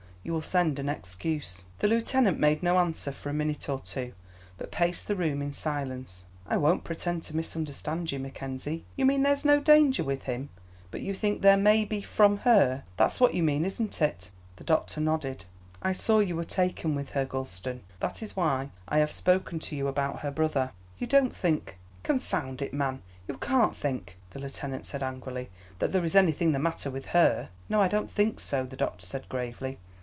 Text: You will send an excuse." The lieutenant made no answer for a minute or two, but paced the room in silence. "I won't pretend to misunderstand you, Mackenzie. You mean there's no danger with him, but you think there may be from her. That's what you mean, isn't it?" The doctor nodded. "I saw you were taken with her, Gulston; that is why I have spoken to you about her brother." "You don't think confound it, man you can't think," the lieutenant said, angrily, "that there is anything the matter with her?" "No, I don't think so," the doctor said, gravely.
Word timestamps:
You 0.23 0.33
will 0.33 0.43
send 0.43 0.77
an 0.77 0.87
excuse." 0.87 1.63
The 1.79 1.87
lieutenant 1.87 2.37
made 2.37 2.61
no 2.61 2.77
answer 2.77 3.11
for 3.11 3.29
a 3.29 3.33
minute 3.33 3.67
or 3.67 3.79
two, 3.79 4.13
but 4.55 4.69
paced 4.69 5.07
the 5.07 5.15
room 5.15 5.41
in 5.41 5.51
silence. 5.51 6.25
"I 6.45 6.57
won't 6.57 6.83
pretend 6.83 7.23
to 7.23 7.35
misunderstand 7.35 8.11
you, 8.11 8.19
Mackenzie. 8.19 8.85
You 8.95 9.07
mean 9.07 9.23
there's 9.23 9.45
no 9.45 9.59
danger 9.59 10.03
with 10.03 10.25
him, 10.25 10.49
but 10.91 11.01
you 11.01 11.15
think 11.15 11.41
there 11.41 11.57
may 11.57 11.85
be 11.85 12.03
from 12.03 12.37
her. 12.45 12.83
That's 12.97 13.19
what 13.19 13.33
you 13.33 13.41
mean, 13.41 13.65
isn't 13.65 13.99
it?" 13.99 14.29
The 14.57 14.63
doctor 14.63 15.01
nodded. 15.01 15.45
"I 15.81 15.91
saw 15.91 16.19
you 16.19 16.35
were 16.35 16.43
taken 16.43 16.93
with 16.93 17.13
her, 17.13 17.25
Gulston; 17.25 17.81
that 17.99 18.21
is 18.21 18.35
why 18.35 18.69
I 18.87 18.99
have 18.99 19.11
spoken 19.11 19.57
to 19.61 19.75
you 19.75 19.87
about 19.87 20.19
her 20.19 20.29
brother." 20.29 20.69
"You 20.99 21.07
don't 21.07 21.35
think 21.35 21.79
confound 22.03 22.61
it, 22.61 22.75
man 22.75 23.01
you 23.27 23.39
can't 23.39 23.75
think," 23.75 24.19
the 24.29 24.39
lieutenant 24.39 24.85
said, 24.85 25.01
angrily, 25.01 25.49
"that 25.79 25.91
there 25.91 26.05
is 26.05 26.15
anything 26.15 26.51
the 26.51 26.59
matter 26.59 26.91
with 26.91 27.07
her?" 27.07 27.49
"No, 27.67 27.81
I 27.81 27.87
don't 27.87 28.11
think 28.11 28.39
so," 28.39 28.63
the 28.63 28.77
doctor 28.77 29.07
said, 29.07 29.27
gravely. 29.27 29.79